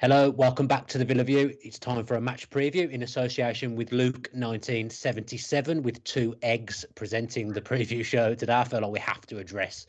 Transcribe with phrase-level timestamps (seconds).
[0.00, 1.54] Hello, welcome back to the Villa View.
[1.62, 7.52] It's time for a match preview in association with Luke 1977 with two eggs presenting
[7.52, 8.54] the preview show today.
[8.54, 9.84] I feel like we have to address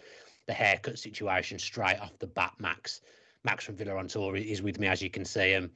[0.48, 3.00] the haircut situation straight off the bat, Max.
[3.46, 5.56] Max from Villa on Tour is with me, as you can see.
[5.56, 5.72] Um,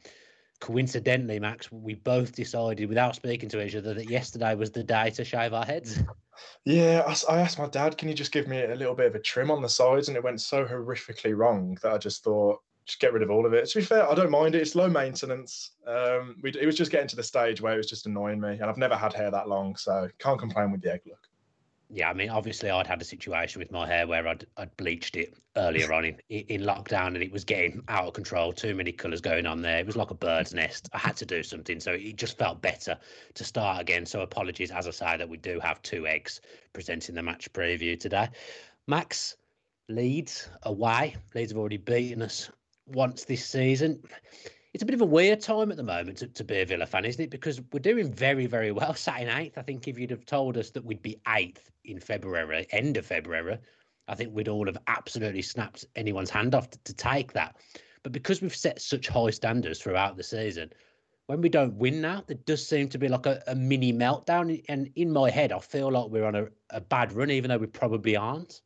[0.59, 5.11] coincidentally, Max, we both decided without speaking to each other that yesterday was the day
[5.11, 6.03] to shave our heads.
[6.65, 9.19] Yeah, I asked my dad, can you just give me a little bit of a
[9.19, 10.09] trim on the sides?
[10.09, 13.45] And it went so horrifically wrong that I just thought, just get rid of all
[13.45, 13.67] of it.
[13.69, 14.61] To be fair, I don't mind it.
[14.61, 15.71] It's low maintenance.
[15.87, 18.51] Um, we, it was just getting to the stage where it was just annoying me,
[18.53, 21.27] and I've never had hair that long, so can't complain with the egg look.
[21.89, 25.15] Yeah, I mean, obviously, I'd had a situation with my hair where I'd, I'd bleached
[25.15, 28.53] it earlier on in, in lockdown, and it was getting out of control.
[28.53, 29.79] Too many colours going on there.
[29.79, 30.89] It was like a bird's nest.
[30.93, 32.97] I had to do something, so it just felt better
[33.35, 34.05] to start again.
[34.05, 36.41] So apologies, as I say, that we do have two eggs
[36.73, 38.29] presenting the match preview today.
[38.87, 39.37] Max,
[39.87, 41.15] Leeds away.
[41.35, 42.49] Leeds have already beaten us
[42.87, 44.01] once this season.
[44.73, 46.85] It's a bit of a weird time at the moment to, to be a Villa
[46.85, 47.29] fan, isn't it?
[47.29, 48.93] Because we're doing very, very well.
[48.95, 49.57] Sat in eighth.
[49.57, 53.05] I think if you'd have told us that we'd be eighth in February, end of
[53.05, 53.57] February,
[54.07, 57.55] I think we'd all have absolutely snapped anyone's hand off to, to take that.
[58.03, 60.71] But because we've set such high standards throughout the season,
[61.27, 64.63] when we don't win now, there does seem to be like a, a mini meltdown.
[64.69, 67.57] And in my head, I feel like we're on a, a bad run, even though
[67.57, 68.61] we probably aren't.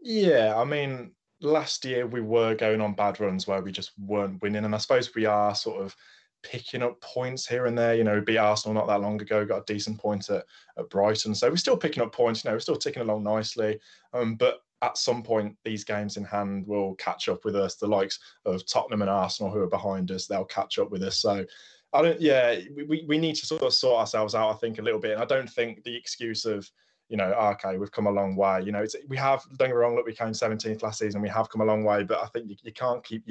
[0.00, 1.10] Yeah, I mean,
[1.40, 4.78] last year we were going on bad runs where we just weren't winning, and I
[4.78, 5.94] suppose we are sort of
[6.42, 7.94] picking up points here and there.
[7.94, 10.44] You know, beat Arsenal not that long ago, got a decent point at,
[10.78, 12.44] at Brighton, so we're still picking up points.
[12.44, 13.78] You know, we're still ticking along nicely,
[14.12, 17.74] um, but at some point these games in hand will catch up with us.
[17.76, 21.18] The likes of Tottenham and Arsenal who are behind us, they'll catch up with us.
[21.18, 21.44] So.
[21.94, 22.20] I don't.
[22.20, 24.50] Yeah, we, we need to sort of sort ourselves out.
[24.50, 25.12] I think a little bit.
[25.12, 26.70] And I don't think the excuse of
[27.08, 28.62] you know, okay, we've come a long way.
[28.62, 31.28] You know, we have, don't get me wrong, look, we came 17th last season, we
[31.28, 33.24] have come a long way, but I think you, you can't keep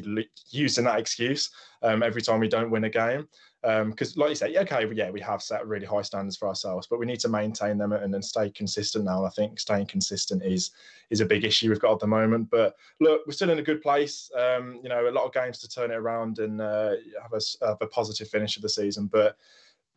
[0.49, 1.51] using that excuse
[1.83, 3.27] um, every time we don't win a game.
[3.61, 6.87] Because, um, like you say, okay, yeah, we have set really high standards for ourselves,
[6.87, 9.17] but we need to maintain them and then stay consistent now.
[9.17, 10.71] And I think staying consistent is
[11.09, 12.49] is a big issue we've got at the moment.
[12.49, 14.29] But look, we're still in a good place.
[14.37, 17.65] Um, you know, a lot of games to turn it around and uh, have, a,
[17.65, 19.07] have a positive finish of the season.
[19.07, 19.37] But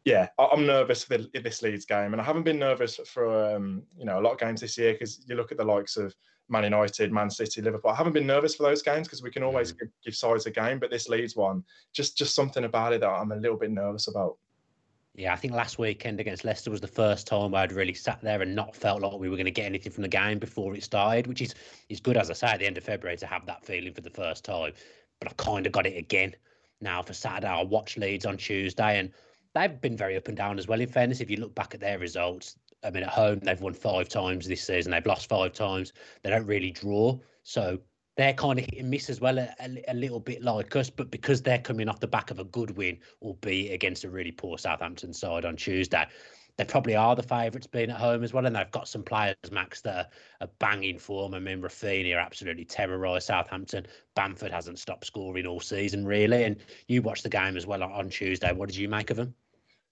[0.05, 4.05] yeah, I'm nervous for this Leeds game, and I haven't been nervous for um, you
[4.05, 6.15] know a lot of games this year because you look at the likes of
[6.49, 7.91] Man United, Man City, Liverpool.
[7.91, 9.81] I haven't been nervous for those games because we can always mm.
[9.81, 11.63] give, give sides a game, but this Leeds one,
[11.93, 14.37] just just something about it that I'm a little bit nervous about.
[15.15, 18.23] Yeah, I think last weekend against Leicester was the first time where I'd really sat
[18.23, 20.75] there and not felt like we were going to get anything from the game before
[20.75, 21.55] it started, which is
[21.91, 24.01] is good, as I say, at the end of February to have that feeling for
[24.01, 24.73] the first time.
[25.19, 26.35] But I've kind of got it again
[26.81, 27.49] now for Saturday.
[27.49, 29.13] I'll watch Leeds on Tuesday and
[29.55, 30.81] they've been very up and down as well.
[30.81, 33.75] In fairness, if you look back at their results, I mean, at home they've won
[33.75, 34.93] five times this season.
[34.93, 35.93] They've lost five times.
[36.23, 37.79] They don't really draw, so
[38.17, 39.55] they're kind of hit and miss as well, a,
[39.89, 40.91] a, little bit like us.
[40.91, 44.33] But because they're coming off the back of a good win, albeit against a really
[44.33, 46.07] poor Southampton side on Tuesday,
[46.57, 48.47] they probably are the favourites being at home as well.
[48.47, 49.97] And they've got some players, Max, that
[50.41, 51.35] are, are banging form.
[51.35, 53.87] I mean, Raphinha absolutely terrorised Southampton.
[54.15, 56.45] Bamford hasn't stopped scoring all season, really.
[56.45, 56.57] And
[56.89, 58.53] you watched the game as well on Tuesday.
[58.53, 59.35] What did you make of them?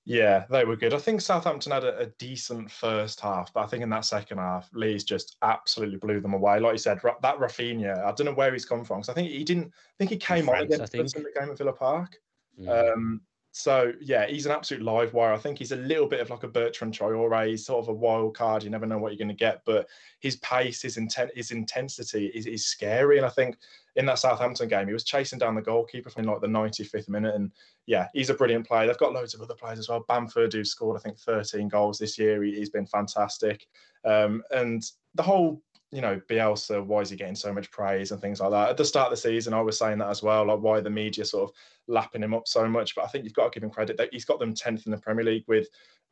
[0.09, 0.95] Yeah, they were good.
[0.95, 4.39] I think Southampton had a, a, decent first half, but I think in that second
[4.39, 6.61] half, Leeds just absolutely blew them away.
[6.61, 9.01] Like you said, that Raphinha, I don't know where he's come from.
[9.01, 9.67] because I think he didn't.
[9.67, 12.17] I think he came France, on against us in the game at Villa Park.
[12.59, 12.95] Mm.
[12.95, 13.21] Um,
[13.59, 15.33] so yeah, he's an absolute live wire.
[15.33, 17.49] I think he's a little bit of like a Bertrand Traore.
[17.49, 18.63] He's sort of a wild card.
[18.63, 19.89] You never know what you're going to get, but
[20.21, 23.17] his pace, his intent, his intensity is, is scary.
[23.17, 23.57] And I think
[23.97, 27.35] in that Southampton game, he was chasing down the goalkeeper from like the 95th minute.
[27.35, 27.51] And
[27.87, 28.87] yeah, he's a brilliant player.
[28.87, 30.05] They've got loads of other players as well.
[30.07, 33.67] Bamford, who scored I think 13 goals this year, he, has been fantastic.
[34.05, 34.85] Um, and
[35.17, 38.51] the whole you know, Bielsa, why is he getting so much praise and things like
[38.51, 38.71] that?
[38.71, 40.91] At the start of the season, I was saying that as well, like why the
[40.91, 41.57] media sort of
[41.87, 42.95] lapping him up so much.
[42.95, 44.93] But I think you've got to give him credit that he's got them 10th in
[44.93, 45.69] the Premier League with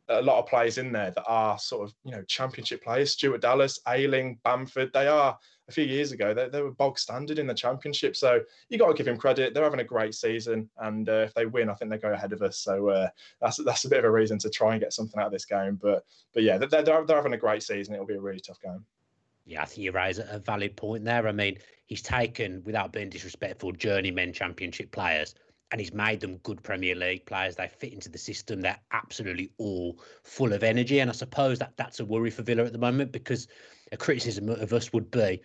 [0.09, 3.13] a lot of players in there that are sort of, you know, championship players.
[3.13, 5.37] Stuart Dallas, Ayling, Bamford, they are
[5.69, 8.17] a few years ago, they, they were bog standard in the championship.
[8.17, 9.53] So you got to give him credit.
[9.53, 10.71] They're having a great season.
[10.79, 12.59] And uh, if they win, I think they go ahead of us.
[12.59, 13.09] So uh,
[13.41, 15.45] that's that's a bit of a reason to try and get something out of this
[15.45, 15.79] game.
[15.83, 17.95] But but yeah, they're, they're, they're having a great season.
[17.95, 18.85] It'll be a really tough game.
[19.47, 21.27] Yeah, I think you raise a valid point there.
[21.29, 25.35] I mean, he's taken, without being disrespectful, journeyman championship players
[25.73, 27.57] and he's made them good Premier League players.
[27.57, 28.61] They fit into the system.
[28.61, 31.01] They're absolutely all full of energy.
[31.01, 33.49] And I suppose that that's a worry for Villa at the moment because
[33.93, 35.41] a criticism of us would be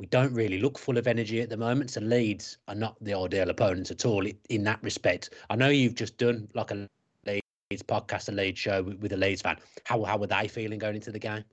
[0.00, 1.90] we don't really look full of energy at the moment.
[1.90, 5.30] So Leeds are not the ideal opponents at all in that respect.
[5.50, 6.88] I know you've just done like a
[7.26, 9.56] Leeds podcast, a Leeds show with a Leeds fan.
[9.84, 11.44] How how were they feeling going into the game?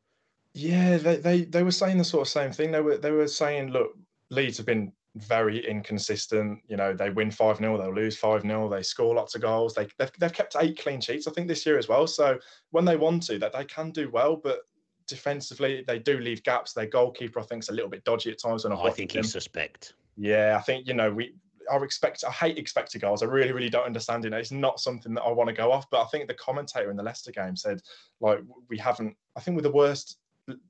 [0.57, 2.71] Yeah, they, they they were saying the sort of same thing.
[2.71, 3.92] They were they were saying, look,
[4.31, 6.59] Leeds have been very inconsistent.
[6.68, 9.75] You know, they win 5 0, they'll lose 5 0, they score lots of goals.
[9.75, 12.07] They, they've, they've kept eight clean sheets, I think, this year as well.
[12.07, 12.39] So
[12.71, 14.62] when they want to, that they can do well, but
[15.07, 16.74] defensively, they do leave gaps.
[16.74, 18.65] Their goalkeeper, I think, is a little bit dodgy at times.
[18.65, 19.94] And I think he's suspect.
[20.15, 21.36] Yeah, I think, you know, we,
[21.71, 23.21] I expect I hate expected goals.
[23.21, 24.33] I really, really don't understand it.
[24.33, 25.88] It's not something that I want to go off.
[25.92, 27.81] But I think the commentator in the Leicester game said,
[28.21, 28.39] like,
[28.69, 29.15] we haven't.
[29.36, 30.18] I think we're the worst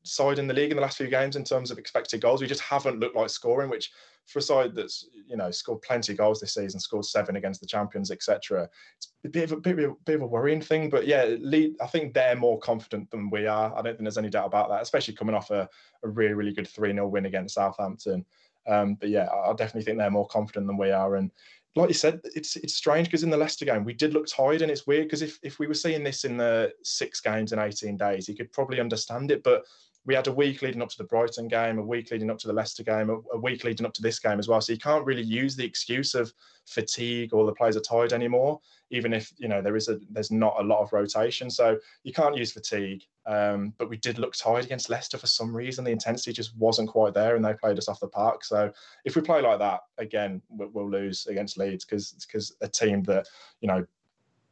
[0.03, 2.41] side in the league in the last few games in terms of expected goals.
[2.41, 3.91] We just haven't looked like scoring, which
[4.25, 7.61] for a side that's you know scored plenty of goals this season, scored seven against
[7.61, 8.69] the champions, etc.
[8.97, 10.89] It's a bit of a bit of a, bit of a worrying thing.
[10.89, 13.71] But yeah, lead, I think they're more confident than we are.
[13.71, 15.69] I don't think there's any doubt about that, especially coming off a,
[16.03, 18.25] a really really good three 0 win against Southampton.
[18.67, 21.15] Um, but yeah, I definitely think they're more confident than we are.
[21.15, 21.31] And
[21.77, 24.61] like you said, it's it's strange because in the Leicester game we did look tired,
[24.61, 27.59] and it's weird because if if we were seeing this in the six games in
[27.59, 29.43] 18 days, you could probably understand it.
[29.43, 29.65] But
[30.07, 32.47] we had a week leading up to the Brighton game, a week leading up to
[32.47, 34.61] the Leicester game, a, a, week leading up to this game as well.
[34.61, 36.31] So you can't really use the excuse of
[36.65, 40.31] fatigue or the players are tired anymore, even if you know there is a there's
[40.31, 41.49] not a lot of rotation.
[41.49, 43.03] So you can't use fatigue.
[43.27, 45.83] Um, but we did look tired against Leicester for some reason.
[45.83, 48.45] The intensity just wasn't quite there, and they played us off the park.
[48.45, 48.71] So
[49.03, 53.03] if we play like that again, we'll, we'll lose against Leeds because because a team
[53.03, 53.27] that
[53.59, 53.85] you know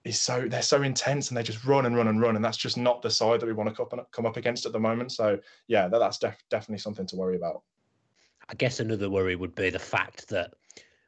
[0.06, 2.57] is so they're so intense and they just run and run and run and that's
[2.57, 5.38] just not the side that we want to come up against at the moment so
[5.68, 7.63] yeah that, that's def- definitely something to worry about
[8.48, 10.54] i guess another worry would be the fact that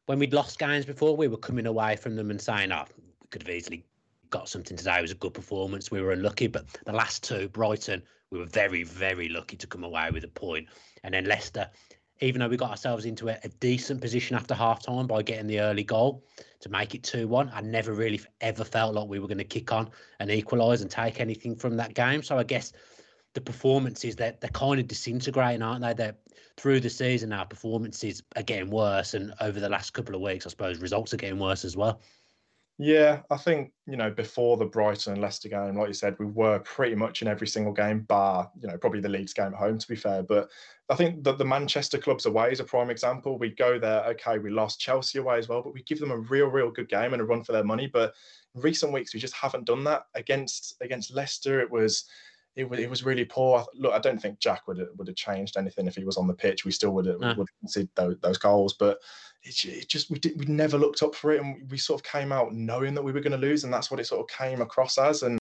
[0.08, 3.28] when we'd lost games before we were coming away from them and saying oh we
[3.30, 3.86] could have easily
[4.30, 7.48] got something today it was a good performance we were unlucky but the last two
[7.50, 8.02] brighton
[8.32, 10.68] we were very very lucky to come away with a point.
[11.04, 11.70] and then leicester
[12.20, 15.48] even though we got ourselves into a, a decent position after half time by getting
[15.48, 16.24] the early goal
[16.60, 19.44] to make it 2 1, I never really ever felt like we were going to
[19.44, 22.24] kick on and equalise and take anything from that game.
[22.24, 22.74] So I guess
[23.34, 25.94] the performances that they're, they're kind of disintegrating, aren't they?
[25.94, 26.16] They're
[26.58, 29.14] through the season, our performances are getting worse.
[29.14, 32.02] And over the last couple of weeks, I suppose results are getting worse as well.
[32.80, 36.28] Yeah, I think, you know, before the Brighton and Leicester game, like you said, we
[36.28, 39.54] were pretty much in every single game, bar, you know, probably the Leeds game at
[39.56, 40.22] home, to be fair.
[40.22, 40.52] But
[40.88, 43.40] I think that the Manchester clubs away is a prime example.
[43.40, 46.20] We go there, okay, we lost Chelsea away as well, but we give them a
[46.20, 47.88] real, real good game and a run for their money.
[47.88, 48.14] But
[48.54, 50.04] recent weeks, we just haven't done that.
[50.14, 52.06] Against against Leicester, it was
[52.58, 53.64] it was, it was really poor.
[53.76, 56.28] Look, I don't think Jack would have, would have changed anything if he was on
[56.28, 56.66] the pitch.
[56.66, 57.28] We still would have, no.
[57.28, 58.98] would have conceded those, those goals, but
[59.44, 62.12] it, it, just we did, we never looked up for it, and we sort of
[62.12, 64.36] came out knowing that we were going to lose, and that's what it sort of
[64.36, 65.38] came across as, and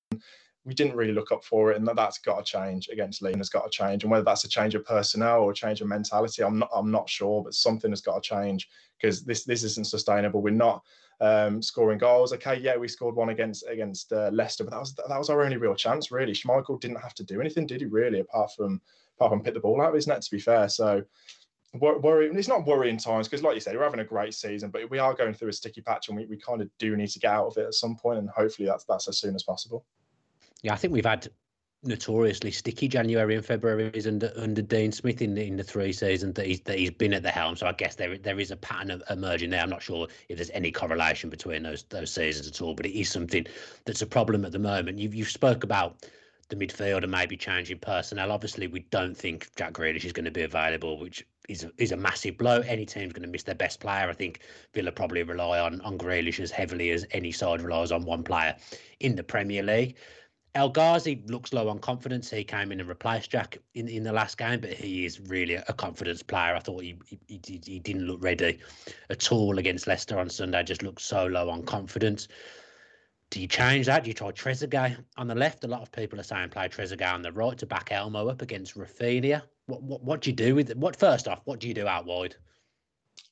[0.67, 3.39] we didn't really look up for it, and that, that's got to change against Lean
[3.39, 5.89] has got to change, and whether that's a change of personnel or a change of
[5.89, 8.69] mentality, I'm not I'm not sure, but something has got to change
[9.01, 10.43] because this this isn't sustainable.
[10.43, 10.83] We're not
[11.21, 12.33] um, scoring goals.
[12.33, 15.43] Okay, yeah, we scored one against against uh, Leicester, but that was that was our
[15.43, 16.11] only real chance.
[16.11, 17.87] Really, Schmeichel didn't have to do anything, did he?
[17.87, 18.81] Really, apart from
[19.17, 20.23] apart from pick the ball out of his net.
[20.23, 21.03] To be fair, so
[21.75, 22.37] worrying.
[22.37, 24.99] It's not worrying times because, like you said, we're having a great season, but we
[24.99, 27.33] are going through a sticky patch, and we, we kind of do need to get
[27.33, 29.85] out of it at some point, and hopefully that's that's as soon as possible.
[30.63, 31.29] Yeah, I think we've had
[31.87, 35.93] notoriously sticky January and February is under under Dean Smith in the in the three
[35.93, 37.57] seasons that he's that he's been at the helm.
[37.57, 39.63] So I guess there there is a pattern emerging there.
[39.63, 42.99] I'm not sure if there's any correlation between those those seasons at all, but it
[42.99, 43.47] is something
[43.85, 44.99] that's a problem at the moment.
[44.99, 46.07] You've you spoke about
[46.49, 48.31] the midfield and maybe changing personnel.
[48.31, 51.97] Obviously, we don't think Jack Grealish is going to be available, which is is a
[51.97, 52.61] massive blow.
[52.61, 54.09] Any team's going to miss their best player.
[54.09, 54.41] I think
[54.75, 58.55] Villa probably rely on on Grealish as heavily as any side relies on one player
[59.01, 59.97] in the Premier League.
[60.57, 62.31] El Ghazi looks low on confidence.
[62.31, 65.57] He came in and replaced Jack in, in the last game, but he is really
[65.57, 66.55] a confidence player.
[66.57, 66.97] I thought he,
[67.29, 68.59] he he didn't look ready
[69.11, 70.63] at all against Leicester on Sunday.
[70.63, 72.29] Just looked so low on confidence.
[73.29, 74.05] Do you change that?
[74.05, 75.63] Do you try Trezeguet on the left?
[75.65, 78.41] A lot of people are saying play Trezeguet on the right to back Elmo up
[78.41, 79.43] against Raphinha.
[79.67, 80.79] What what what do you do with it?
[80.79, 81.43] What first off?
[81.45, 82.35] What do you do out wide?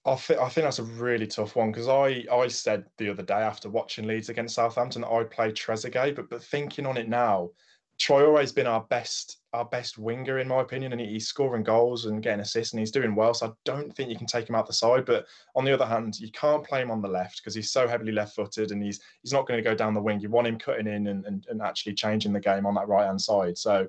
[0.06, 3.22] I think I think that's a really tough one because I I said the other
[3.22, 7.08] day after watching Leeds against Southampton that I'd play Trezeguet, but but thinking on it
[7.08, 7.50] now,
[7.98, 12.22] Traore's been our best our best winger in my opinion, and he's scoring goals and
[12.22, 13.32] getting assists and he's doing well.
[13.32, 15.06] So I don't think you can take him out the side.
[15.06, 17.88] But on the other hand, you can't play him on the left because he's so
[17.88, 20.20] heavily left-footed and he's he's not going to go down the wing.
[20.20, 23.06] You want him cutting in and, and, and actually changing the game on that right
[23.06, 23.56] hand side.
[23.56, 23.88] So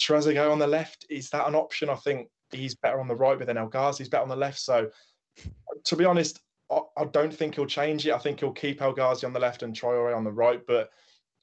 [0.00, 1.88] Trezeguet on the left is that an option?
[1.88, 4.58] I think he's better on the right, but then El Ghazi's better on the left.
[4.58, 4.90] So
[5.84, 8.12] to be honest, I, I, don't think he'll change it.
[8.12, 10.60] I think he'll keep El Ghazi on the left and Traore on the right.
[10.66, 10.90] But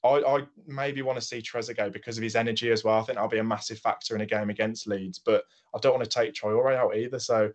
[0.03, 3.00] I, I maybe want to see Trezeguet because of his energy as well.
[3.00, 5.19] I think that'll be a massive factor in a game against Leeds.
[5.19, 5.43] But
[5.75, 7.19] I don't want to take Traore out either.
[7.19, 7.51] So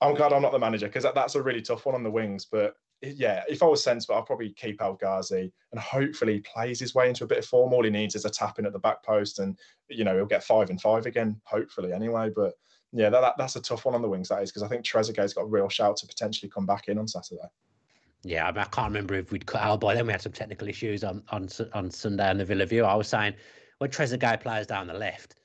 [0.00, 2.10] I'm glad I'm not the manager because that, that's a really tough one on the
[2.10, 2.44] wings.
[2.44, 6.94] But yeah, if I was sensible, I'll probably keep El Ghazi and hopefully plays his
[6.94, 7.72] way into a bit of form.
[7.72, 9.58] All he needs is a tap in at the back post, and
[9.88, 12.30] you know he'll get five and five again, hopefully anyway.
[12.34, 12.54] But
[12.92, 14.84] yeah, that, that, that's a tough one on the wings, that is, because I think
[14.84, 17.48] Trezeguet's got a real shout to potentially come back in on Saturday.
[18.24, 20.06] Yeah, I, mean, I can't remember if we'd cut out by then.
[20.06, 22.84] We had some technical issues on on on Sunday on the Villa View.
[22.84, 23.34] I was saying
[23.78, 25.36] when Trezeguet plays down the left,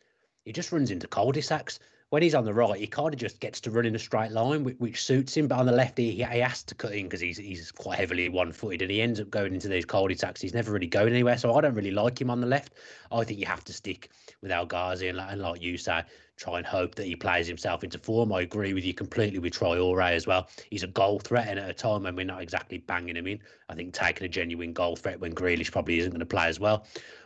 [0.43, 1.79] he just runs into cul-de-sacs
[2.13, 4.31] when he's on the right, he kind of just gets to run in a straight
[4.31, 5.47] line, which, which suits him.
[5.47, 8.29] But on the left, he, he has to cut in because he's he's quite heavily
[8.29, 10.39] one footed and he ends up going into these cul-de-sacs.
[10.39, 11.39] He's never really going anywhere.
[11.39, 12.73] So I don't really like him on the left.
[13.11, 14.11] I think you have to stick
[14.43, 16.03] with El Ghazi and, and like you say,
[16.37, 18.33] try and hope that he plays himself into form.
[18.33, 20.49] I agree with you completely with Traore as well.
[20.69, 23.39] He's a goal threat, and at a time when we're not exactly banging him in,
[23.69, 26.59] I think taking a genuine goal threat when Grealish probably isn't going to play as
[26.59, 26.85] well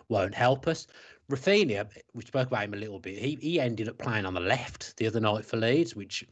[0.09, 0.87] won't help us.
[1.29, 3.17] Raphinha, we spoke about him a little bit.
[3.17, 6.25] He he ended up playing on the left the other night for Leeds, which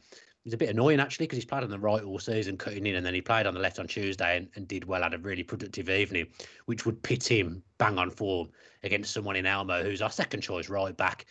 [0.46, 2.94] is a bit annoying actually because he's played on the right all season, cutting in,
[2.94, 5.02] and then he played on the left on Tuesday and, and did well.
[5.02, 6.26] Had a really productive evening,
[6.64, 8.48] which would pit him bang on form
[8.84, 11.26] against someone in Elmo, who's our second choice right back.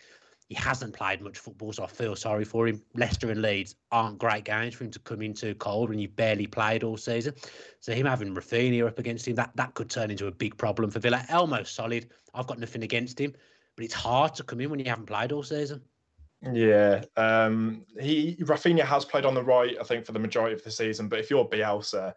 [0.48, 2.80] He hasn't played much football, so I feel sorry for him.
[2.94, 6.46] Leicester and Leeds aren't great games for him to come into cold when you've barely
[6.46, 7.34] played all season.
[7.80, 10.90] So him having Raphinha up against him, that, that could turn into a big problem
[10.90, 11.24] for Villa.
[11.28, 12.10] Elmo's solid.
[12.32, 13.34] I've got nothing against him
[13.76, 15.82] but it's hard to come in when you haven't played all season.
[16.52, 20.64] Yeah, um, he Raphinha has played on the right, I think, for the majority of
[20.64, 21.08] the season.
[21.08, 22.14] But if you're Bielsa,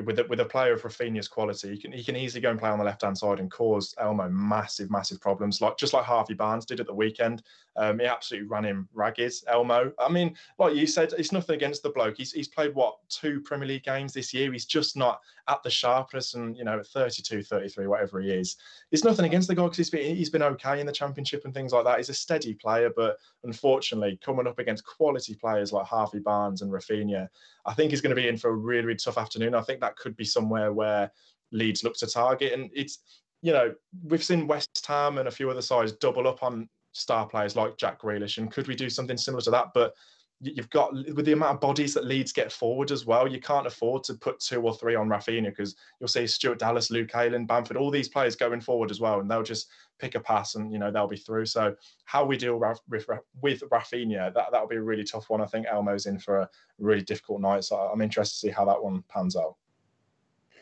[0.00, 2.58] with a, with a player of Raphinha's quality, he can he can easily go and
[2.58, 6.04] play on the left hand side and cause Elmo massive massive problems, like just like
[6.04, 7.42] Harvey Barnes did at the weekend.
[7.76, 9.92] Um, he absolutely ran him ragged, Elmo.
[9.98, 12.16] I mean, like you said, it's nothing against the bloke.
[12.16, 14.50] He's he's played what two Premier League games this year.
[14.52, 18.56] He's just not at the sharpness, and you know, at 32, 33, whatever he is,
[18.92, 21.52] it's nothing against the guy because he's been he's been okay in the Championship and
[21.52, 21.98] things like that.
[21.98, 26.72] He's a steady player, but unfortunately, coming up against quality players like Harvey Barnes and
[26.72, 27.28] Raphinha,
[27.66, 29.54] I think he's going to be in for a really, really tough afternoon.
[29.54, 31.10] I think that could be somewhere where
[31.52, 32.52] Leeds look to target.
[32.52, 32.98] And it's,
[33.42, 37.26] you know, we've seen West Ham and a few other sides double up on star
[37.26, 38.38] players like Jack Grealish.
[38.38, 39.68] And could we do something similar to that?
[39.74, 39.94] But
[40.42, 43.66] you've got with the amount of bodies that Leeds get forward as well, you can't
[43.66, 47.46] afford to put two or three on Raphinha because you'll see Stuart Dallas, Luke Ayling,
[47.46, 49.68] Bamford, all these players going forward as well, and they'll just
[49.98, 51.46] pick a pass and you know they'll be through.
[51.46, 53.06] So how we deal with
[53.40, 55.40] with Raphinha, that that'll be a really tough one.
[55.40, 58.64] I think Elmo's in for a really difficult night, so I'm interested to see how
[58.64, 59.54] that one pans out.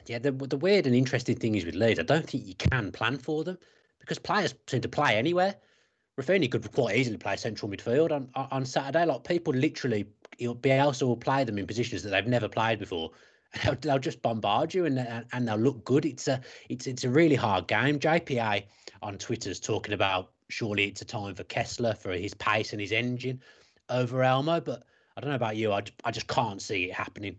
[0.07, 2.93] Yeah, the the weird and interesting thing is with Leeds, I don't think you can
[2.93, 3.59] plan for them
[3.99, 5.55] because players seem to play anywhere.
[6.21, 9.07] Raphinha could quite easily play central midfield on on Saturday.
[9.07, 10.07] Like people literally,
[10.39, 13.11] he'll be able will play them in positions that they've never played before.
[13.65, 16.05] They'll, they'll just bombard you and and they'll look good.
[16.05, 17.99] It's a it's it's a really hard game.
[17.99, 18.63] JPA
[19.03, 22.93] on Twitter's talking about surely it's a time for Kesler for his pace and his
[22.93, 23.41] engine
[23.89, 24.85] over Elmo, but
[25.17, 25.73] I don't know about you.
[25.73, 27.37] I, I just can't see it happening.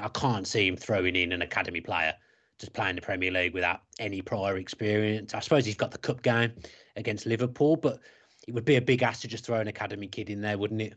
[0.00, 2.14] I can't see him throwing in an academy player
[2.58, 5.34] just playing the Premier League without any prior experience.
[5.34, 6.52] I suppose he's got the cup game
[6.96, 8.00] against Liverpool, but
[8.46, 10.82] it would be a big ask to just throw an academy kid in there, wouldn't
[10.82, 10.94] it?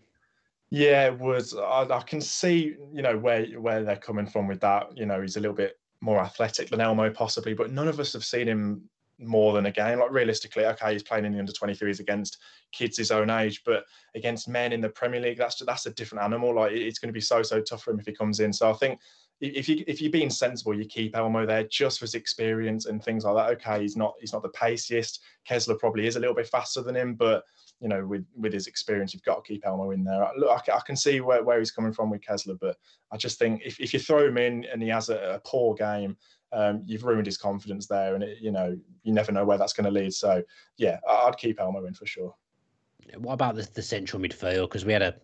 [0.72, 1.56] Yeah, it was.
[1.56, 4.98] I, I can see, you know, where where they're coming from with that.
[4.98, 8.14] You know, he's a little bit more athletic than Elmo possibly, but none of us
[8.14, 10.00] have seen him more than a game.
[10.00, 12.38] Like realistically, okay, he's playing in the under 23s against
[12.72, 13.86] kids his own age, but
[14.16, 16.56] against men in the Premier League, that's that's a different animal.
[16.56, 18.52] Like it's going to be so so tough for him if he comes in.
[18.52, 19.00] So I think
[19.42, 23.04] if you if you're being sensible, you keep Elmo there just for his experience and
[23.04, 23.54] things like that.
[23.58, 25.22] Okay, he's not he's not the paciest.
[25.50, 27.44] Kesler probably is a little bit faster than him, but
[27.82, 30.25] you know with with his experience, you've got to keep Elmo in there.
[30.38, 32.77] Look, I, I can see where, where he's coming from with Kesler, but
[33.12, 35.75] I just think if, if you throw him in and he has a, a poor
[35.75, 36.15] game,
[36.54, 39.74] um, you've ruined his confidence there, and it, you know you never know where that's
[39.74, 40.13] going to lead.
[40.13, 40.42] So
[40.77, 42.34] yeah, I'd keep Elmo in for sure.
[43.18, 44.70] What about the, the central midfield?
[44.70, 45.15] Because we had a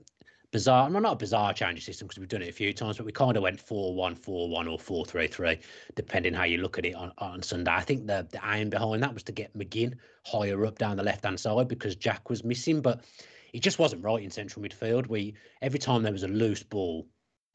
[0.51, 3.05] bizarre, well, not a bizarre change system because we've done it a few times, but
[3.05, 5.59] we kind of went 4 1 4 1 or 4 3 3,
[5.95, 7.71] depending how you look at it on, on Sunday.
[7.71, 11.03] I think the, the aim behind that was to get McGinn higher up down the
[11.03, 13.03] left hand side because Jack was missing, but
[13.51, 15.07] he just wasn't right in central midfield.
[15.07, 17.07] We Every time there was a loose ball,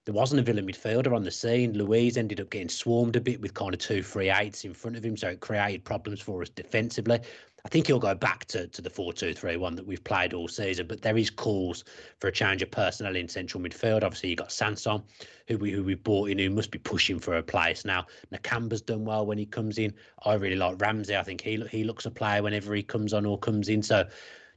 [0.06, 1.76] there wasn't a Villa midfielder on the scene.
[1.76, 4.96] Luiz ended up getting swarmed a bit with kind of two free eights in front
[4.96, 7.18] of him, so it created problems for us defensively.
[7.66, 10.32] I think he'll go back to, to the 4 2 3 1 that we've played
[10.32, 11.82] all season, but there is calls
[12.20, 14.04] for a change of personnel in central midfield.
[14.04, 15.02] Obviously, you've got Sanson,
[15.48, 17.84] who we who we bought in, who must be pushing for a place.
[17.84, 19.92] Now, Nakamba's done well when he comes in.
[20.24, 21.16] I really like Ramsey.
[21.16, 23.82] I think he he looks a player whenever he comes on or comes in.
[23.82, 24.06] So,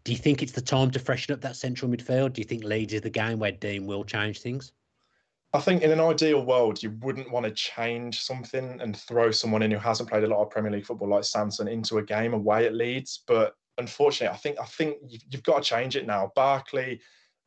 [0.03, 2.33] do you think it's the time to freshen up that central midfield?
[2.33, 4.71] Do you think Leeds is the game where Dean will change things?
[5.51, 9.63] I think in an ideal world, you wouldn't want to change something and throw someone
[9.63, 12.33] in who hasn't played a lot of Premier League football like Sanson into a game
[12.33, 13.23] away at Leeds.
[13.25, 16.31] But unfortunately, I think I think you've, you've got to change it now.
[16.35, 17.01] Barkley,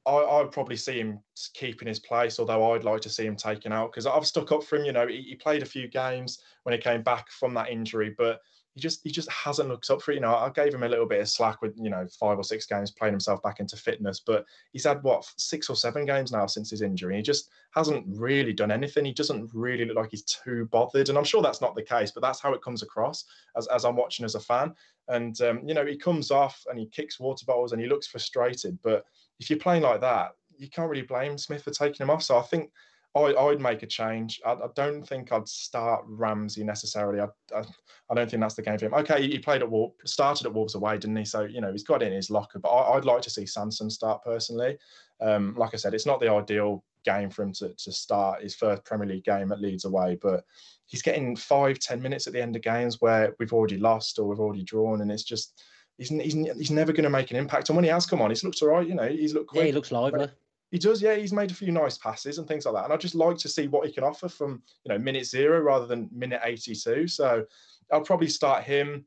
[0.05, 1.21] I, I'd probably see him
[1.55, 4.65] keeping his place, although I'd like to see him taken out because I've stuck up
[4.65, 4.85] for him.
[4.85, 8.17] You know, he, he played a few games when he came back from that injury,
[8.19, 8.41] but
[8.75, 10.17] he just he just hasn't looked up for it.
[10.17, 12.45] You know, I gave him a little bit of slack with you know five or
[12.45, 16.33] six games playing himself back into fitness, but he's had what six or seven games
[16.33, 17.17] now since his injury.
[17.17, 19.05] He just hasn't really done anything.
[19.05, 22.11] He doesn't really look like he's too bothered, and I'm sure that's not the case,
[22.13, 23.25] but that's how it comes across
[23.57, 24.75] as as I'm watching as a fan.
[25.09, 28.07] And um, you know, he comes off and he kicks water bottles and he looks
[28.07, 28.79] frustrated.
[28.83, 29.05] But
[29.39, 32.23] if you're playing like that, you can't really blame Smith for taking him off.
[32.23, 32.71] So I think
[33.15, 34.41] I, I'd make a change.
[34.45, 37.21] I, I, don't think I'd start Ramsey necessarily.
[37.21, 37.63] I, I,
[38.11, 38.95] I, don't think that's the game for him.
[38.95, 41.25] Okay, he played at Wolves, started at Wolves away, didn't he?
[41.25, 42.59] So you know he's got it in his locker.
[42.59, 44.79] But I, would like to see Sanson start personally.
[45.21, 48.55] Um, like I said, it's not the ideal game for him to, to start his
[48.55, 50.45] first Premier League game at Leeds away, but
[50.87, 54.27] he's getting five, ten minutes at the end of games where we've already lost or
[54.27, 55.63] we've already drawn, and it's just
[55.99, 57.69] he's he's, he's never going to make an impact.
[57.69, 58.87] And when he has come on, he's looked all right.
[58.87, 59.61] You know, he's looked quick.
[59.61, 60.29] Yeah, he looks lively.
[60.73, 61.15] He does, yeah.
[61.15, 62.85] He's made a few nice passes and things like that.
[62.85, 65.61] And I just like to see what he can offer from you know minute zero
[65.61, 67.07] rather than minute eighty-two.
[67.07, 67.45] So
[67.93, 69.05] I'll probably start him.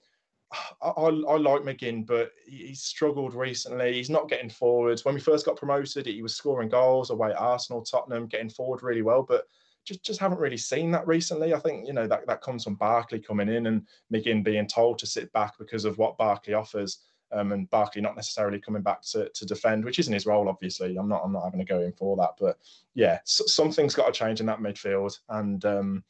[0.82, 3.94] I, I, I like McGinn, but he's struggled recently.
[3.94, 5.04] He's not getting forwards.
[5.04, 8.84] When we first got promoted, he was scoring goals away at Arsenal, Tottenham, getting forward
[8.84, 9.24] really well.
[9.24, 9.48] But
[9.86, 11.56] just just haven't really seen that recently.
[11.56, 15.00] I think you know that that comes from Barkley coming in and McGinn being told
[15.00, 17.00] to sit back because of what Barkley offers
[17.32, 20.96] um, and Barkley not necessarily coming back to, to defend, which isn't his role, obviously.
[20.98, 22.58] I'm not I'm not having to go in for that, but
[22.94, 26.04] yeah, so, something's got to change in that midfield, and um,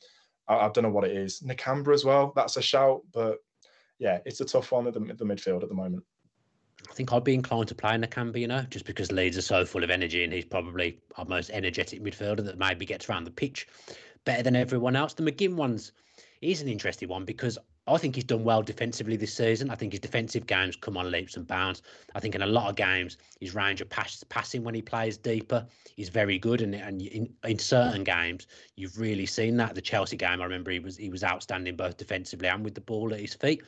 [0.47, 1.41] I, I, don't know what it is.
[1.41, 3.39] Nakamba as well, that's a shout, but
[3.99, 6.03] yeah, it's a tough one at the, the midfield at the moment.
[6.89, 9.65] I think I'd be inclined to play Nakamba, you know, just because Leeds are so
[9.65, 13.31] full of energy and he's probably our most energetic midfielder that maybe gets around the
[13.31, 13.67] pitch
[14.25, 15.13] better than everyone else.
[15.13, 15.93] The McGinn one's
[16.41, 19.69] is an interesting one because I think he's done well defensively this season.
[19.69, 21.83] I think his defensive games come on leaps and bounds.
[22.15, 25.17] I think in a lot of games, his range of pass, passing when he plays
[25.17, 26.61] deeper is very good.
[26.61, 29.75] And, and in, in certain games, you've really seen that.
[29.75, 32.81] The Chelsea game, I remember he was he was outstanding both defensively and with the
[32.81, 33.61] ball at his feet.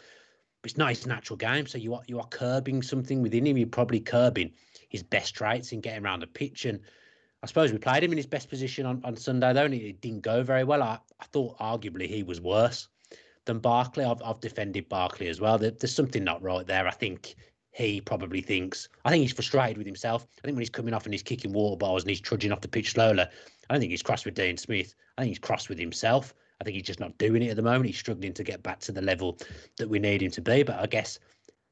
[0.63, 3.57] But it's not his natural game, so you are you are curbing something within him.
[3.57, 4.51] You're probably curbing
[4.89, 6.65] his best traits in getting around the pitch.
[6.65, 6.79] And
[7.43, 10.01] I suppose we played him in his best position on, on Sunday, though, and it
[10.01, 10.81] didn't go very well.
[10.81, 12.87] I, I thought arguably he was worse
[13.45, 14.03] than Barkley.
[14.03, 15.57] I've, I've defended Barkley as well.
[15.57, 16.87] There, there's something not right there.
[16.87, 17.35] I think
[17.71, 20.25] he probably thinks, I think he's frustrated with himself.
[20.39, 22.61] I think when he's coming off and he's kicking water balls and he's trudging off
[22.61, 24.95] the pitch slowly, I don't think he's cross with Dean Smith.
[25.17, 26.33] I think he's cross with himself.
[26.59, 27.85] I think he's just not doing it at the moment.
[27.85, 29.37] He's struggling to get back to the level
[29.77, 30.63] that we need him to be.
[30.63, 31.19] But I guess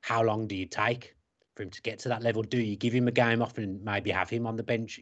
[0.01, 1.15] how long do you take
[1.55, 2.43] for him to get to that level?
[2.43, 5.01] Do you give him a game off and maybe have him on the bench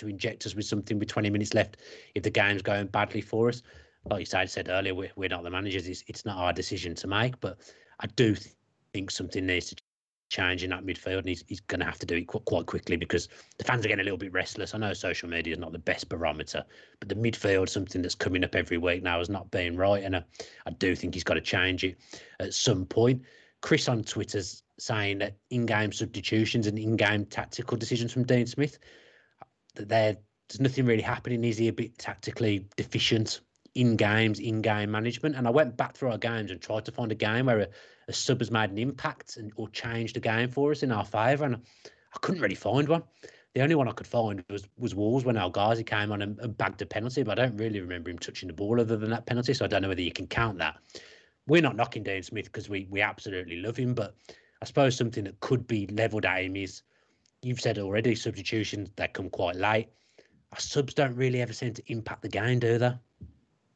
[0.00, 1.78] to inject us with something with 20 minutes left
[2.14, 3.62] if the game's going badly for us?
[4.08, 5.86] like you said, said earlier, we're, we're not the managers.
[5.86, 7.58] It's, it's not our decision to make, but
[8.00, 8.34] I do
[8.92, 9.76] think something needs to
[10.30, 12.66] change in that midfield, and he's, he's going to have to do it qu- quite
[12.66, 14.74] quickly because the fans are getting a little bit restless.
[14.74, 16.64] I know social media is not the best barometer,
[16.98, 20.16] but the midfield, something that's coming up every week now, is not being right, and
[20.16, 20.24] I,
[20.66, 21.98] I do think he's got to change it
[22.38, 23.22] at some point.
[23.60, 28.78] Chris on Twitter's saying that in-game substitutions and in-game tactical decisions from Dean Smith,
[29.76, 31.44] that there's nothing really happening.
[31.44, 33.40] Is he a bit tactically deficient?
[33.74, 35.36] in games, in game management.
[35.36, 37.68] And I went back through our games and tried to find a game where a,
[38.08, 41.04] a sub has made an impact and or changed the game for us in our
[41.04, 41.44] favour.
[41.44, 43.02] And I couldn't really find one.
[43.54, 46.38] The only one I could find was was Wolves when El Ghazi came on and,
[46.38, 49.10] and bagged a penalty, but I don't really remember him touching the ball other than
[49.10, 49.54] that penalty.
[49.54, 50.76] So I don't know whether you can count that.
[51.48, 54.14] We're not knocking Dean Smith because we we absolutely love him, but
[54.62, 56.82] I suppose something that could be levelled at him is
[57.42, 59.88] you've said already substitutions that come quite late.
[60.52, 62.92] Our subs don't really ever seem to impact the game, do they?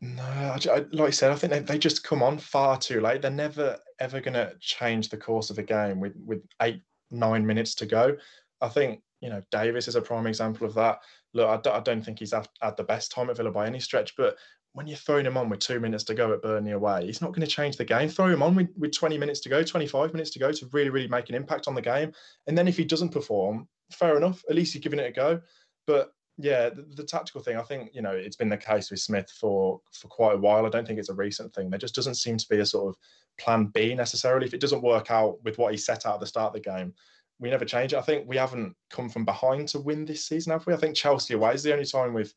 [0.00, 3.00] No, I, I, like I said, I think they, they just come on far too
[3.00, 3.22] late.
[3.22, 7.46] They're never ever going to change the course of a game with with eight nine
[7.46, 8.16] minutes to go.
[8.61, 10.98] I think you know Davis is a prime example of that.
[11.33, 14.37] Look, I, don't think he's had the best time at Villa by any stretch, but
[14.74, 17.32] when you're throwing him on with two minutes to go at Burnley away, he's not
[17.32, 18.08] going to change the game.
[18.08, 20.90] Throw him on with, with 20 minutes to go, 25 minutes to go to really,
[20.90, 22.12] really make an impact on the game.
[22.48, 24.42] And then if he doesn't perform, fair enough.
[24.50, 25.40] At least you're giving it a go.
[25.87, 28.98] But yeah, the, the, tactical thing, I think, you know, it's been the case with
[28.98, 30.66] Smith for for quite a while.
[30.66, 31.70] I don't think it's a recent thing.
[31.70, 32.96] There just doesn't seem to be a sort of
[33.38, 34.46] plan B necessarily.
[34.46, 36.68] If it doesn't work out with what he set out at the start of the
[36.68, 36.94] game,
[37.38, 37.98] we never change it.
[37.98, 40.74] I think we haven't come from behind to win this season, have we?
[40.74, 42.34] I think Chelsea away is the only time we've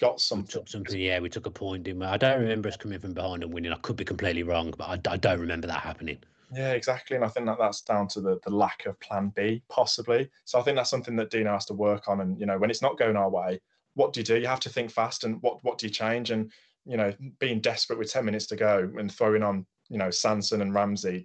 [0.00, 0.66] got something.
[0.66, 0.98] something.
[0.98, 2.06] Yeah, we took a point, didn't we?
[2.06, 3.72] I don't remember us coming from behind and winning.
[3.72, 6.18] I could be completely wrong, but I, I don't remember that happening.
[6.52, 7.16] Yeah, exactly.
[7.16, 10.28] And I think that that's down to the, the lack of plan B, possibly.
[10.44, 12.20] So I think that's something that Dino has to work on.
[12.20, 13.60] And, you know, when it's not going our way,
[13.94, 14.38] what do you do?
[14.38, 16.30] You have to think fast and what, what do you change?
[16.30, 16.50] And,
[16.86, 20.62] you know, being desperate with 10 minutes to go and throwing on, you know, Sanson
[20.62, 21.24] and Ramsey,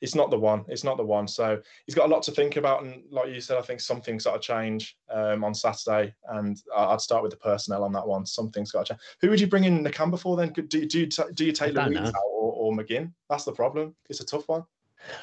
[0.00, 0.64] it's not the one.
[0.68, 1.26] It's not the one.
[1.26, 2.82] So he's got a lot to think about.
[2.82, 6.14] And like you said, I think something's got to change um, on Saturday.
[6.28, 8.26] And I'd start with the personnel on that one.
[8.26, 9.00] Something's got to change.
[9.20, 10.52] Who would you bring in the Nakamba for then?
[10.52, 13.12] Do, do, you, do you take Luiz out or, or McGinn?
[13.28, 13.94] That's the problem.
[14.08, 14.64] It's a tough one.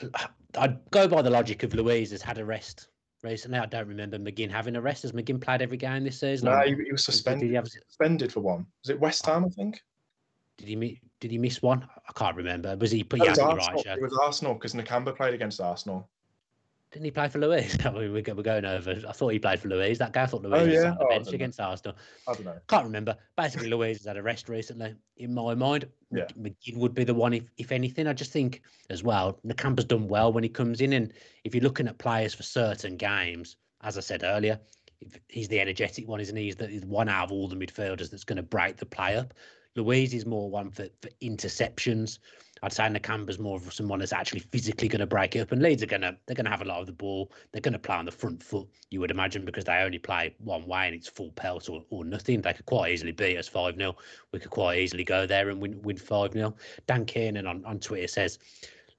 [0.58, 2.88] I'd go by the logic of Luiz has had a rest
[3.24, 3.60] recently.
[3.60, 5.04] I don't remember McGinn having a rest.
[5.04, 6.50] Has McGinn played every game this season?
[6.50, 7.50] No, he, he was suspended.
[7.50, 7.68] He have...
[7.68, 8.66] Suspended for one.
[8.84, 9.46] Was it West Ham?
[9.46, 9.82] I think.
[10.58, 11.88] Did he did he miss one?
[12.08, 12.76] I can't remember.
[12.78, 13.04] Was he?
[13.04, 13.86] But yeah, right.
[13.86, 16.08] It was Arsenal because Nakamba played against Arsenal.
[16.96, 17.78] Didn't he play for Luiz?
[17.86, 18.92] Oh, we're going over.
[18.92, 19.98] I thought he played for Luiz.
[19.98, 20.76] That guy I thought Luiz oh, yeah?
[20.76, 21.98] was on the oh, bench against Arsenal.
[22.26, 22.58] I don't know.
[22.70, 23.18] Can't remember.
[23.36, 24.96] Basically, Luiz has had a rest recently.
[25.18, 26.28] In my mind, yeah.
[26.40, 27.34] McGinn would be the one.
[27.34, 30.94] If, if anything, I just think as well, Nakamba's done well when he comes in.
[30.94, 31.12] And
[31.44, 34.58] if you're looking at players for certain games, as I said earlier,
[35.28, 36.44] he's the energetic one, isn't he?
[36.44, 39.18] He's the he's one out of all the midfielders that's going to break the play
[39.18, 39.34] up.
[39.76, 42.20] Luiz is more one for, for interceptions.
[42.64, 45.52] I'd say Nakamba's more of someone that's actually physically going to break up.
[45.52, 47.32] And Leeds are going to they're going to have a lot of the ball.
[47.52, 50.34] They're going to play on the front foot, you would imagine, because they only play
[50.40, 52.42] one way and it's full pelt or, or nothing.
[52.42, 53.96] They could quite easily beat us 5 0.
[54.32, 56.56] We could quite easily go there and win win 5 0.
[56.88, 58.40] Dan Kiernan on, on Twitter says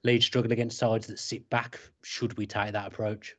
[0.05, 1.81] Leeds struggle against sides that sit back.
[2.03, 3.35] Should we take that approach?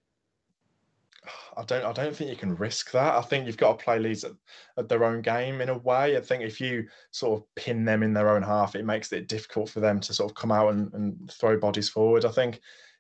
[1.55, 3.15] I don't I don't think you can risk that.
[3.15, 4.31] I think you've got to play Leeds at,
[4.77, 6.17] at, their own game in a way.
[6.17, 9.27] I think if you sort of pin them in their own half, it makes it
[9.27, 12.25] difficult for them to sort of come out and, and throw bodies forward.
[12.25, 12.59] I think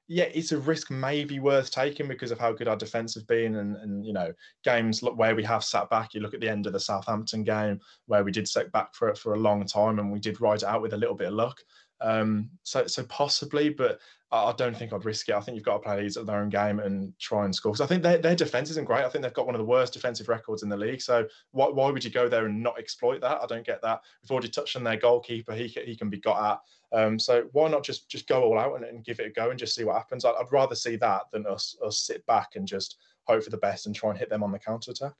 [0.09, 3.55] yeah, it's a risk maybe worth taking because of how good our defence has been,
[3.55, 4.31] and, and you know
[4.63, 6.13] games where we have sat back.
[6.13, 9.09] You look at the end of the Southampton game where we did sit back for
[9.09, 11.27] it for a long time, and we did ride it out with a little bit
[11.27, 11.59] of luck.
[12.01, 15.35] Um, so so possibly, but I don't think I'd risk it.
[15.35, 17.71] I think you've got to play these at their own game and try and score.
[17.71, 19.05] Because I think their, their defense isn't great.
[19.05, 21.01] I think they've got one of the worst defensive records in the league.
[21.01, 23.39] So why, why would you go there and not exploit that?
[23.41, 24.01] I don't get that.
[24.21, 25.53] We've already touched on their goalkeeper.
[25.53, 26.97] He, he can be got at.
[26.99, 29.49] Um, so why not just just go all out and, and, give it a go
[29.49, 30.25] and just see what happens?
[30.25, 33.57] I'd, I'd rather see that than us us sit back and just hope for the
[33.57, 35.13] best and try and hit them on the counter attack.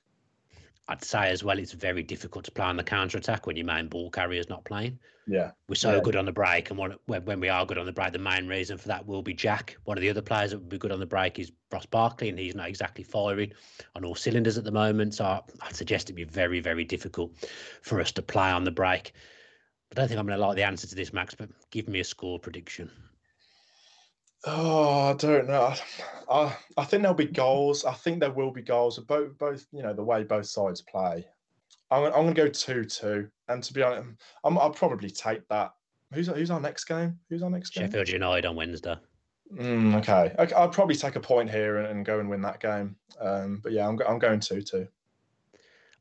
[0.88, 3.66] I'd say as well, it's very difficult to play on the counter attack when your
[3.66, 4.98] main ball carrier is not playing.
[5.26, 6.00] Yeah, we're so yeah.
[6.00, 8.46] good on the break, and when, when we are good on the break, the main
[8.46, 9.76] reason for that will be Jack.
[9.84, 12.30] One of the other players that would be good on the break is Ross Barkley,
[12.30, 13.52] and he's not exactly firing
[13.94, 15.14] on all cylinders at the moment.
[15.14, 17.34] So I'd suggest it'd be very, very difficult
[17.82, 19.12] for us to play on the break.
[19.92, 22.00] I don't think I'm going to like the answer to this, Max, but give me
[22.00, 22.90] a score prediction.
[24.44, 25.74] Oh, I don't know.
[26.30, 27.84] I, I think there'll be goals.
[27.84, 28.98] I think there will be goals.
[28.98, 31.26] Both, both, you know, the way both sides play.
[31.90, 33.28] I'm, I'm going to go two-two.
[33.48, 34.08] And to be honest,
[34.44, 35.72] i will probably take that.
[36.12, 37.18] Who's who's our next game?
[37.28, 37.84] Who's our next game?
[37.84, 38.96] Sheffield United on Wednesday.
[39.54, 40.34] Mm, okay.
[40.38, 42.96] okay, I'll probably take a point here and, and go and win that game.
[43.20, 44.88] Um, but yeah, I'm I'm going two-two.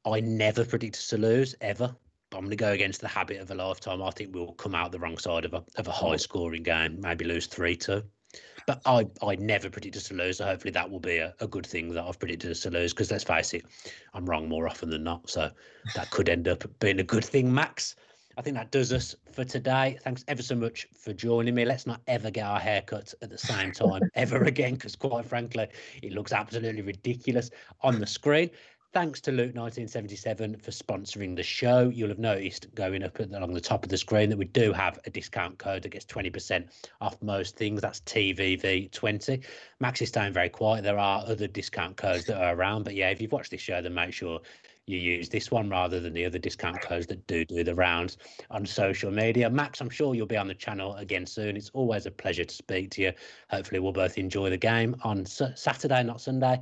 [0.06, 1.94] I never predict us to lose ever.
[2.30, 4.02] But I'm going to go against the habit of a lifetime.
[4.02, 7.00] I think we'll come out the wrong side of a of a high scoring game,
[7.02, 8.04] maybe lose three two.
[8.66, 10.38] But I, I never predicted to lose.
[10.38, 12.94] So hopefully that will be a, a good thing that I've predicted to lose.
[12.94, 13.66] Because let's face it,
[14.14, 15.30] I'm wrong more often than not.
[15.30, 15.50] So
[15.96, 17.96] that could end up being a good thing, Max.
[18.38, 19.98] I think that does us for today.
[20.04, 21.66] Thanks ever so much for joining me.
[21.66, 25.68] Let's not ever get our haircuts at the same time ever again, because quite frankly,
[26.04, 27.50] it looks absolutely ridiculous
[27.82, 28.52] on the screen.
[28.94, 31.90] Thanks to Luke 1977 for sponsoring the show.
[31.90, 34.72] You'll have noticed going up at, along the top of the screen that we do
[34.72, 36.66] have a discount code that gets 20%
[37.02, 37.82] off most things.
[37.82, 39.44] That's TVV20.
[39.82, 40.84] Max is staying very quiet.
[40.84, 43.82] There are other discount codes that are around, but yeah, if you've watched this show,
[43.82, 44.40] then make sure
[44.88, 48.18] you use this one rather than the other discount codes that do do the rounds
[48.50, 49.50] on social media.
[49.50, 51.58] Max, I'm sure you'll be on the channel again soon.
[51.58, 53.12] It's always a pleasure to speak to you.
[53.50, 56.62] Hopefully, we'll both enjoy the game on Saturday, not Sunday.